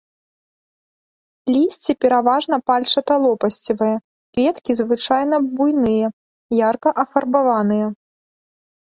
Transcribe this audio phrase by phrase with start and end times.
[1.55, 3.91] Лісце пераважна пальчаталопасцевае,
[4.37, 6.07] кветкі звычайна буйныя,
[6.69, 7.85] ярка афарбаваныя.